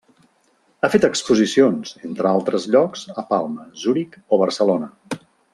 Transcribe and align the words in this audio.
Ha 0.81 0.89
fet 0.93 1.05
exposicions, 1.09 1.93
entre 2.09 2.31
altres 2.31 2.67
llocs, 2.77 3.07
a 3.23 3.27
Palma, 3.35 3.69
Zuric 3.83 4.21
o 4.39 4.45
Barcelona. 4.47 4.91